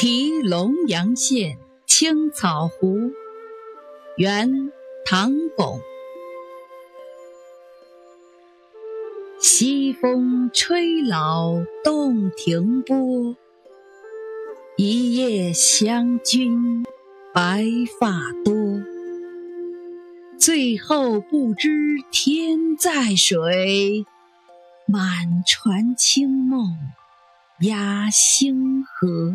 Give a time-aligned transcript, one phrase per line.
[0.00, 3.10] 题龙阳县青草湖，
[4.16, 4.70] 元
[5.04, 5.80] 唐巩。
[9.40, 13.34] 西风吹老洞庭波，
[14.76, 16.84] 一夜湘君
[17.34, 17.66] 白
[17.98, 18.54] 发多。
[20.38, 21.70] 最后不知
[22.12, 24.06] 天在水，
[24.86, 26.76] 满船清梦
[27.62, 29.34] 压星河。